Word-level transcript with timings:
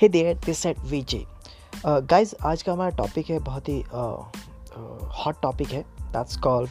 Hey 0.00 0.08
there 0.08 0.34
this 0.34 0.66
at 0.66 0.78
VJ 0.78 1.26
guys 1.86 2.34
आज 2.42 2.62
का 2.62 2.72
हमारा 2.72 2.90
टॉपिक 2.90 3.30
है 3.30 3.38
बहुत 3.38 3.68
ही 3.68 3.82
हॉट 5.20 5.42
टॉपिक 5.42 5.68
है. 5.68 5.82
That's 6.00 6.36
called 6.36 6.70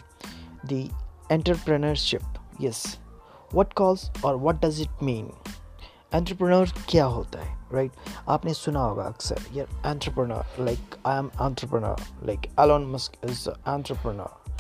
the 0.65 0.89
entrepreneurship 1.31 2.21
yes 2.61 2.99
what 3.53 3.73
calls 3.73 4.11
और 4.25 4.35
what 4.35 4.65
does 4.65 4.81
it 4.81 5.03
mean 5.03 5.31
entrepreneur 6.13 6.73
क्या 6.89 7.05
होता 7.05 7.39
है 7.39 7.59
राइट 7.73 7.91
right? 7.91 8.29
आपने 8.29 8.53
सुना 8.53 8.79
होगा 8.79 9.03
अक्सर 9.03 9.41
यार 9.53 9.67
entrepreneur 9.85 10.63
like 10.65 10.95
I 11.05 11.17
am 11.17 11.31
entrepreneur 11.41 11.95
like 12.23 12.39
Elon 12.59 12.85
Musk 12.85 13.29
is 13.29 13.49
entrepreneur 13.49 14.57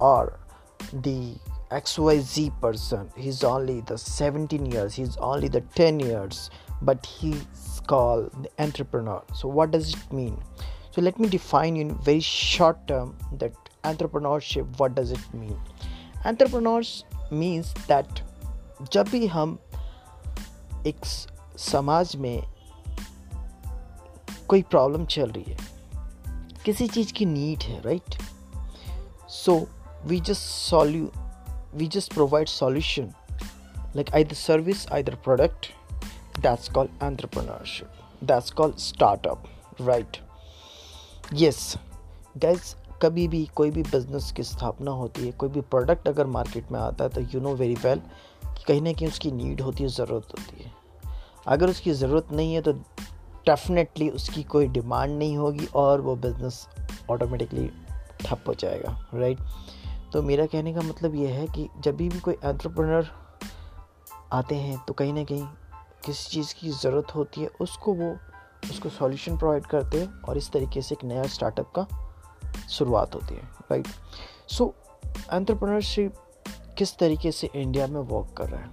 और 0.00 0.46
the 0.94 1.40
X 1.72 1.98
Y 1.98 2.18
Z 2.18 2.50
person 2.50 3.08
he 3.18 3.28
is 3.28 3.44
he's 3.44 3.50
only 3.54 3.80
the 3.80 3.98
17 3.98 4.66
years, 4.66 4.94
he's 4.94 5.16
only 5.16 5.48
the 5.48 5.60
10 5.60 6.00
years, 6.00 6.50
but 6.82 7.06
he's 7.06 7.79
called 7.89 8.31
the 8.43 8.49
entrepreneur. 8.59 9.21
So, 9.33 9.47
what 9.47 9.71
does 9.71 9.93
it 9.93 10.13
mean? 10.13 10.37
So, 10.91 11.01
let 11.01 11.19
me 11.19 11.27
define 11.27 11.77
in 11.77 11.95
very 11.95 12.19
short 12.19 12.87
term 12.87 13.15
that 13.39 13.53
entrepreneurship, 13.83 14.79
what 14.79 14.95
does 14.95 15.11
it 15.11 15.33
mean? 15.33 15.57
Entrepreneurs 16.25 17.03
means 17.31 17.73
that 17.87 18.21
जब 18.91 19.09
भी 19.09 19.25
हम 19.27 19.57
एक 20.87 21.05
समाज 21.57 22.15
में 22.15 22.43
कोई 24.47 24.61
problem 24.61 25.05
चल 25.05 25.31
रही 25.31 25.43
है 25.43 25.57
किसी 26.65 26.87
चीज़ 26.87 27.13
की 27.13 27.25
नीड 27.25 27.63
है 27.63 27.81
right 27.81 28.17
so 29.29 29.55
we 30.05 30.19
just 30.19 30.41
solve 30.41 31.11
we 31.79 31.87
just 31.93 32.13
provide 32.15 32.47
solution 32.47 33.13
like 33.93 34.09
either 34.13 34.35
service 34.41 34.85
either 34.97 35.15
product 35.27 35.71
that's 36.42 36.68
called 36.68 36.98
entrepreneurship. 37.00 37.88
That's 38.22 38.50
called 38.50 38.80
startup, 38.80 39.46
right? 39.80 40.20
Yes. 41.32 41.76
Guys, 42.38 42.74
कभी 43.02 43.26
भी 43.28 43.44
कोई 43.56 43.70
भी 43.70 43.82
बिज़नेस 43.82 44.32
की 44.32 44.42
स्थापना 44.42 44.90
होती 44.90 45.26
है, 45.26 45.32
कोई 45.32 45.48
भी 45.48 45.60
प्रोडक्ट 45.60 46.08
अगर 46.08 46.26
मार्केट 46.26 46.72
में 46.72 46.78
आता 46.80 47.04
है 47.04 47.10
तो 47.10 47.20
यू 47.20 47.40
नो 47.40 47.54
वेरी 47.54 47.74
वेल 47.74 47.98
कि 48.44 48.64
कहीं 48.68 48.82
ना 48.82 48.92
कहीं 48.92 49.08
उसकी 49.08 49.30
नीड 49.30 49.60
होती 49.60 49.82
है, 49.82 49.88
ज़रूरत 49.88 50.26
होती 50.38 50.62
है। 50.64 50.72
अगर 51.46 51.70
उसकी 51.70 51.92
ज़रूरत 51.92 52.32
नहीं 52.32 52.54
है 52.54 52.60
तो 52.62 52.72
डेफिनेटली 53.46 54.08
उसकी 54.10 54.42
कोई 54.42 54.66
डिमांड 54.66 55.18
नहीं 55.18 55.36
होगी 55.36 55.66
और 55.74 56.00
वो 56.00 56.16
बिज़नेस 56.16 56.68
ऑटोमेटिकली 57.10 57.70
ठप 58.20 58.44
हो 58.48 58.54
जाएगा 58.54 58.92
राइट 59.14 59.38
तो 60.12 60.22
मेरा 60.22 60.46
कहने 60.46 60.74
का 60.74 60.80
मतलब 60.80 61.14
ये 61.14 61.28
है 61.28 61.46
कि 61.46 61.68
जब 61.80 61.96
भी 61.96 62.08
कोई 62.08 62.34
एंट्रप्रेनर 62.44 63.10
आते 64.32 64.54
हैं 64.54 64.78
तो 64.88 64.94
कहीं 64.94 65.12
ना 65.12 65.24
कहीं 65.24 65.46
किसी 66.04 66.30
चीज़ 66.30 66.54
की 66.54 66.70
ज़रूरत 66.70 67.14
होती 67.14 67.40
है, 67.40 67.50
उसको 67.60 67.92
वो, 67.94 68.16
उसको 68.70 68.88
सॉल्यूशन 68.88 69.36
प्रोवाइड 69.36 69.66
करते 69.66 70.00
हैं 70.00 70.22
और 70.22 70.38
इस 70.38 70.50
तरीके 70.50 70.82
से 70.82 70.94
एक 70.94 71.04
नया 71.04 71.22
स्टार्टअप 71.22 71.72
का 71.78 71.86
शुरुआत 72.70 73.14
होती 73.14 73.34
है 73.34 73.42
राइट 73.42 73.88
सो 74.48 74.74
एंट्रप्रनरशिप 75.32 76.14
किस 76.78 76.98
तरीके 76.98 77.32
से 77.32 77.50
इंडिया 77.54 77.86
में 77.86 78.00
वर्क 78.00 78.34
कर 78.36 78.48
रहा 78.48 78.60
है? 78.60 78.70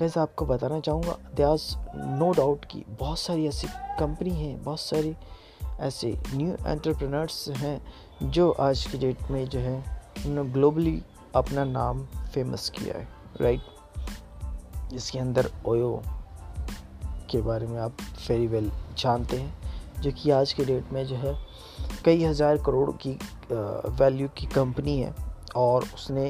कैसे 0.00 0.20
आपको 0.20 0.46
बताना 0.46 0.80
चाहूँगा 0.80 1.18
दयाज 1.34 1.76
नो 1.94 2.32
डाउट 2.32 2.64
कि 2.64 2.84
बहुत 2.88 3.18
सारी 3.18 3.46
ऐसी 3.48 3.66
कंपनी 4.00 4.30
हैं, 4.30 4.62
बहुत 4.62 4.80
सारी 4.80 5.16
ऐसे 5.80 6.18
न्यू 6.34 6.56
एंटरप्रेनर्स 6.66 7.48
हैं, 7.48 7.86
जो 8.22 8.50
आज 8.50 8.84
की 8.86 8.98
डेट 8.98 9.22
में 9.30 9.48
जो 9.48 9.58
है, 9.58 10.02
उन्होंने 10.26 10.50
ग्लोबली 10.50 11.02
अपना 11.34 11.64
नाम 11.64 12.06
फ़ेमस 12.06 12.70
किया 12.70 12.98
है 12.98 13.08
राइट 13.40 13.62
इसके 14.94 15.18
अंदर 15.18 15.50
ओयो 15.66 16.02
के 17.30 17.40
बारे 17.42 17.66
में 17.66 17.78
आप 17.80 17.96
वेरी 18.28 18.46
वेल 18.46 18.70
जानते 18.98 19.36
हैं, 19.36 20.00
जो 20.00 20.12
कि 20.12 20.30
आज 20.30 20.52
के 20.52 20.64
डेट 20.64 20.92
में 20.92 21.04
जो 21.06 21.16
है 21.16 21.34
कई 22.04 22.22
हज़ार 22.24 22.56
करोड़ 22.56 22.90
की 22.96 23.18
वैल्यू 24.00 24.28
की 24.28 24.46
कंपनी 24.46 24.98
है 24.98 25.14
और 25.56 25.84
उसने 25.94 26.28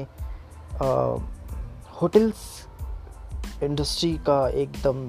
होटल्स 2.01 2.65
इंडस्ट्री 3.63 4.13
का 4.27 4.47
एकदम 4.49 5.07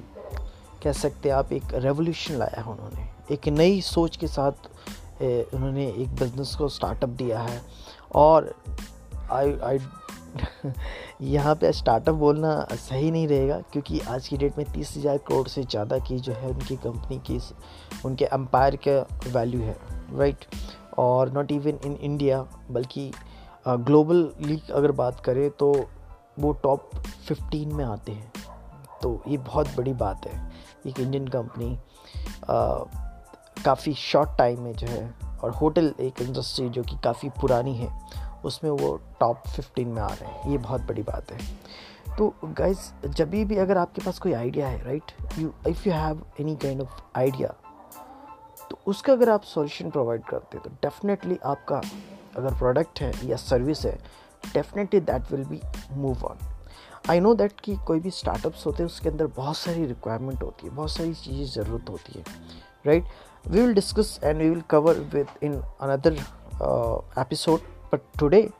कह 0.82 0.92
सकते 0.92 1.28
हैं 1.28 1.36
आप 1.36 1.52
एक 1.52 1.74
रेवोल्यूशन 1.74 2.34
लाया 2.34 2.60
है 2.60 2.66
उन्होंने। 2.66 3.08
एक 3.34 3.48
नई 3.48 3.80
सोच 3.80 4.16
के 4.16 4.26
साथ 4.28 4.68
उन्होंने 5.54 5.86
एक 5.88 6.14
बिज़नेस 6.14 6.54
को 6.54 6.68
स्टार्टअप 6.68 7.08
दिया 7.18 7.40
है 7.40 7.60
और 8.14 8.54
आई 9.30 9.58
आई 9.64 9.78
यहाँ 11.22 11.54
पे 11.54 11.72
स्टार्टअप 11.72 12.14
बोलना 12.14 12.52
सही 12.72 13.10
नहीं 13.10 13.26
रहेगा, 13.28 13.58
क्योंकि 13.72 14.00
आज 14.00 14.28
की 14.28 14.36
डेट 14.36 14.58
में 14.58 14.66
तीस 14.72 14.96
हज़ार 14.96 15.18
करोड़ 15.18 15.46
से 15.48 15.62
ज़्यादा 15.62 15.98
की 15.98 16.18
जो 16.18 16.32
है 16.32 16.48
उनकी 16.48 16.76
कंपनी 16.76 17.18
की 17.26 17.38
उनके 18.04 18.24
एम्पायर 18.24 18.76
का 18.88 19.30
वैल्यू 19.30 19.60
है 19.60 19.76
राइट 20.18 20.44
और 20.98 21.32
नॉट 21.32 21.52
इवन 21.52 21.78
इन 21.86 21.96
इंडिया 22.02 22.44
बल्कि 22.70 23.10
ग्लोबल 23.68 24.22
ग्लोबली 24.22 24.60
अगर 24.74 24.92
बात 24.94 25.20
करें 25.20 25.48
तो 25.50 25.72
वो 26.38 26.52
टॉप 26.62 26.90
फिफ्टीन 27.26 27.72
में 27.74 27.84
आते 27.84 28.12
हैं। 28.12 28.32
तो 29.02 29.20
ये 29.28 29.36
बहुत 29.38 29.76
बड़ी 29.76 29.92
बात 29.94 30.26
है। 30.26 30.50
एक 30.86 31.00
इंडियन 31.00 31.26
कंपनी 31.28 31.78
काफ़ी 33.64 33.92
शॉर्ट 33.94 34.36
टाइम 34.38 34.60
में 34.60 34.72
जो 34.72 34.86
है, 34.86 35.14
और 35.42 35.50
होटल 35.52 35.92
एक 36.00 36.20
इंडस्ट्री 36.22 36.68
जो 36.68 36.82
कि 36.82 36.96
काफ़ी 37.04 37.28
पुरानी 37.40 37.74
है 37.76 37.88
उसमें 38.44 38.70
वो 38.70 39.00
टॉप 39.20 39.46
फिफ्टीन 39.46 39.88
में 39.88 40.02
आ 40.02 40.08
रहे 40.08 40.30
हैं। 40.30 40.50
ये 40.50 40.58
बहुत 40.58 40.80
बड़ी 40.80 41.02
बात 41.02 41.32
है। 41.32 41.38
तो 42.18 42.34
गाइज़ 42.44 43.08
जब 43.08 43.30
भी 43.30 43.56
अगर 43.56 43.78
आपके 43.78 44.02
पास 44.02 44.18
कोई 44.18 44.32
आइडिया 44.32 44.68
है 44.68 44.84
right 44.84 45.12
you 45.38 45.52
if 45.68 45.88
you 45.88 45.94
have 45.94 46.26
any 46.40 46.56
kind 46.56 46.80
of 46.80 47.00
idea 47.16 47.54
तो 48.70 48.78
उसका 48.86 49.12
अगर 49.12 49.30
आप 49.30 49.42
सॉल्यूशन 49.42 49.90
प्रोवाइड 49.90 50.24
करते 50.24 50.56
हैं 50.56 50.64
तो 50.64 50.70
डेफिनेटली 50.82 51.38
आपका 51.44 51.80
अगर 52.36 52.54
प्रोडक्ट 52.54 53.00
है 53.00 53.12
या 53.26 53.36
सर्विस 53.36 53.84
है 53.86 53.98
definitely 54.54 55.00
that 55.00 55.32
will 55.32 55.44
be 55.44 55.60
move 55.92 56.24
on 56.24 56.38
I 57.10 57.20
know 57.20 57.34
that 57.34 57.60
कि 57.60 57.76
कोई 57.76 58.00
भी 58.00 58.10
स्टार्टअप्स 58.10 58.66
होते 58.66 58.82
हैं, 58.82 58.86
उसके 58.86 59.08
अंदर 59.08 59.26
बहुत 59.26 59.56
सारी 59.56 59.84
रिक्वायरमेंट 59.86 60.42
होती 60.42 60.66
है, 60.66 60.74
बहुत 60.74 60.90
सारी 60.90 61.14
चीज़ें 61.14 61.44
ज़रूरत 61.46 61.90
होती 61.90 62.18
है 62.18 62.24
right 62.86 63.04
we 63.48 63.60
will 63.60 63.74
discuss 63.74 64.18
and 64.24 64.38
we 64.38 64.50
will 64.50 64.60
cover 64.60 64.98
within 65.42 65.60
another 65.80 66.12
episode 67.20 67.60
but 67.92 68.00
today 68.18 68.50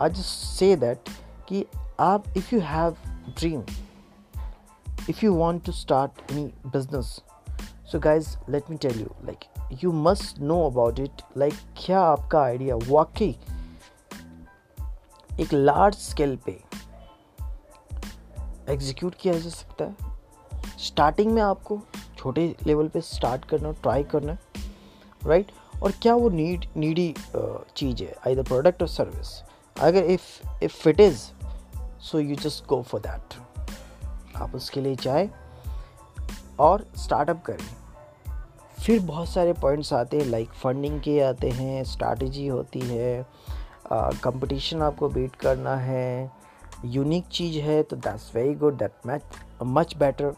just 0.00 0.56
say 0.58 0.76
that 0.76 1.08
कि 1.48 1.66
आप 2.00 2.24
if 2.36 2.54
you 2.54 2.60
have 2.60 2.96
dream 3.38 3.62
if 5.10 5.18
you 5.22 5.30
want 5.32 5.60
to 5.66 5.72
start 5.72 6.20
any 6.28 6.44
business, 6.74 7.08
so 7.90 7.98
guys, 8.00 8.28
let 8.54 8.70
me 8.70 8.78
tell 8.84 8.96
you, 9.00 9.10
like, 9.28 9.44
you 9.82 9.92
must 10.06 10.40
know 10.42 10.58
about 10.70 11.00
it, 11.04 11.22
like, 11.38 11.54
क्या 11.76 12.00
आपका 12.00 12.40
idea 12.40 12.76
वाकई 12.76 13.38
एक 15.40 15.52
large 15.52 15.94
scale 15.94 16.36
पे 16.36 16.62
execute 18.68 19.14
किया 19.14 19.34
जा 19.38 19.50
सकता 19.50 19.84
है? 19.84 19.96
स्टार्टिंग 20.78 21.32
में 21.32 21.42
आपको 21.42 21.80
छोटे 22.16 22.56
लेवल 22.66 22.88
पे 22.88 23.00
स्टार्ट 23.00 23.44
करना 23.44 23.72
ट्राई 23.72 24.02
करना 24.04 24.38
राइट 25.26 25.52
और 25.82 25.92
क्या 26.02 26.14
वो 26.14 26.28
नीड 26.30 26.64
नीडी 26.76 27.14
चीज़ 27.76 28.02
है? 28.02 28.14
आई 28.26 28.34
द 28.36 28.44
प्रोडक्ट 28.44 28.82
और 28.82 28.88
सर्विस 28.88 29.42
अगर 29.80 30.04
if 30.04 30.46
if 30.62 30.88
it 30.88 31.00
is 31.00 31.18
so 32.00 32.18
you 32.18 32.36
just 32.36 32.66
go 32.66 32.82
for 32.82 33.00
that 33.00 33.34
आप 34.36 34.54
उसके 34.54 34.80
लिए 34.80 34.96
जाए 34.96 35.30
और 36.58 36.86
स्टार्टअप 36.96 37.42
करें। 37.42 37.66
फिर 38.84 39.00
बहुत 39.00 39.28
सारे 39.28 39.52
पॉइंट्स 39.52 39.92
आते 39.92 40.18
हैं 40.18 40.26
लाइक 40.26 40.48
फंडिंग 40.48 41.00
के 41.00 41.20
आते 41.20 41.50
हैं 41.50 41.84
स्ट्रैटेजी 41.84 42.46
होती 42.46 42.80
है 42.80 43.26
कंपटीशन 43.92 44.76
uh, 44.76 44.82
आपको 44.82 45.08
बीट 45.08 45.36
करना 45.36 45.76
है 45.76 46.30
यूनिक 46.84 47.26
चीज़ 47.26 47.58
है 47.58 47.82
तो 47.82 47.96
that's 47.96 48.34
very 48.34 48.54
good 48.54 48.78
that 48.78 48.92
match 49.06 49.22
much 49.62 49.96
better 49.96 50.34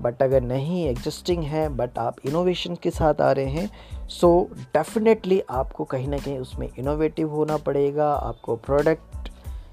but 0.00 0.22
अगर 0.22 0.40
नहीं 0.40 0.84
एग्जिस्टिंग 0.88 1.42
है 1.44 1.68
बट 1.68 1.98
आप 1.98 2.16
इनोवेशन 2.26 2.74
के 2.74 2.90
साथ 2.90 3.20
आ 3.20 3.30
रहे 3.32 3.50
हैं 3.50 4.08
सो 4.08 4.28
डेफिनेटली 4.74 5.40
आपको 5.50 5.84
कहीं 5.84 6.08
ना 6.08 6.18
कहीं 6.18 6.38
उसमें 6.38 6.68
इनोवेटिव 6.78 7.30
होना 7.30 7.56
पड़ेगा। 7.56 8.12
आपको 8.12 8.56
प्रोडक्ट 8.56 9.28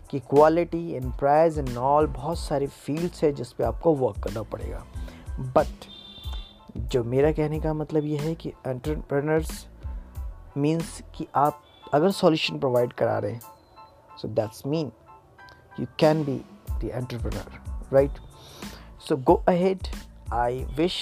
की 0.10 0.20
quality 0.20 0.92
and 0.94 1.12
price 1.14 1.58
and 1.58 1.78
all 1.78 2.08
बहुत 2.08 2.40
सारी 2.40 2.68
फील्ड्स 2.68 3.24
है 3.24 3.32
जिस 3.32 3.52
पे 3.54 3.64
आपको 3.64 3.94
वर्क 3.96 4.24
करना 4.24 4.42
पड़ेगा। 4.44 4.84
बट 5.40 5.86
जो 6.78 7.04
मेरा 7.04 7.32
कहने 7.32 7.60
का 7.60 7.74
मतलब 7.74 8.06
ये 8.06 8.18
है 8.18 8.36
कि 8.36 8.50
एंटरप्रेनर्स 8.68 9.66
मीन्स 10.58 11.02
कि 11.16 11.28
आप 11.36 11.62
अगर 11.94 12.12
सॉल्यूशन 12.12 12.60
प्रोवाइड 12.60 12.94
करा 12.94 13.18
रहे 13.20 13.32
हैं 13.32 13.42
so 14.22 14.28
that's 14.28 14.66
mean 14.68 14.92
you 15.80 15.86
can 16.00 16.24
be 16.24 16.42
the 16.72 16.90
entrepreneur 16.94 17.94
right 17.94 18.20
so 19.08 19.18
go 19.18 19.34
ahead 19.50 19.88
I 20.33 20.65
wish 20.77 20.99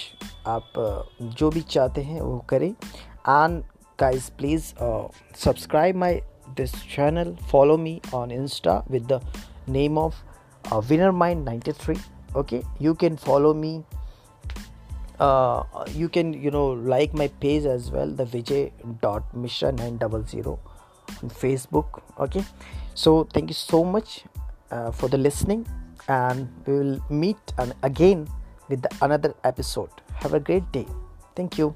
आप 0.46 0.72
जो 1.20 1.50
भी 1.50 1.60
चाहते 1.60 2.02
हैं 2.02 2.20
वो 2.20 2.38
करें 2.48 2.70
and 2.70 3.62
guys 3.98 4.30
please 4.40 4.74
uh, 4.78 5.08
subscribe 5.34 5.96
my 6.02 6.22
this 6.56 6.72
channel 6.94 7.36
follow 7.52 7.76
me 7.76 8.00
on 8.12 8.30
insta 8.30 8.74
with 8.88 9.08
the 9.08 9.20
name 9.66 9.98
of 9.98 10.22
uh, 10.70 10.80
winner 10.88 11.12
mind 11.12 11.44
93 11.44 11.96
okay 12.36 12.62
you 12.78 12.94
can 12.94 13.16
follow 13.16 13.52
me 13.52 13.72
uh, 15.18 15.62
you 15.94 16.08
can 16.08 16.32
you 16.32 16.50
know 16.50 16.68
like 16.94 17.12
my 17.12 17.28
page 17.44 17.66
as 17.66 17.90
well 17.90 18.14
the 18.22 18.24
vijay 18.36 18.62
dot 19.02 19.34
mishra 19.34 19.72
900 19.72 20.46
on 20.46 21.34
facebook 21.44 22.00
okay 22.26 22.44
so 22.94 23.24
thank 23.34 23.50
you 23.50 23.58
so 23.60 23.84
much 23.84 24.24
uh, 24.70 24.90
for 24.92 25.08
the 25.08 25.18
listening 25.18 25.66
and 26.08 26.48
we 26.66 26.78
will 26.78 26.98
meet 27.10 27.54
again 27.82 28.26
with 28.69 28.85
another 29.01 29.33
episode. 29.43 29.89
Have 30.15 30.33
a 30.33 30.39
great 30.39 30.71
day. 30.71 30.87
Thank 31.35 31.57
you 31.57 31.75